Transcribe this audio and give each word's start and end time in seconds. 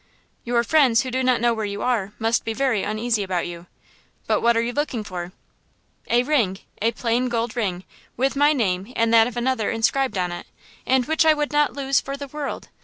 "Your 0.43 0.63
friends, 0.63 1.01
who 1.01 1.11
do 1.11 1.21
not 1.21 1.41
know 1.41 1.53
where 1.53 1.63
you 1.63 1.83
are, 1.83 2.11
must 2.17 2.43
be 2.43 2.53
very 2.53 2.81
uneasy 2.81 3.21
about 3.21 3.45
you. 3.45 3.67
But 4.25 4.41
what 4.41 4.57
are 4.57 4.61
you 4.63 4.73
looking 4.73 5.03
for?" 5.03 5.31
"A 6.07 6.23
ring, 6.23 6.57
a 6.81 6.91
plain 6.91 7.29
gold 7.29 7.51
circle, 7.53 7.83
with 8.17 8.35
my 8.35 8.51
name 8.51 8.93
and 8.95 9.13
that 9.13 9.27
of 9.27 9.37
another 9.37 9.69
inscribed 9.69 10.17
on 10.17 10.31
it, 10.31 10.47
and 10.87 11.05
which 11.05 11.23
I 11.23 11.35
would 11.35 11.51
not 11.51 11.73
lose 11.73 12.01
for 12.01 12.17
the 12.17 12.25
world. 12.25 12.69